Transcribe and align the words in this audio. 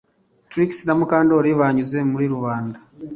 Trix 0.49 0.71
na 0.85 0.93
Mukandoli 0.99 1.49
banyuze 1.59 1.99
muri 2.11 2.25
rubanda 2.33 2.77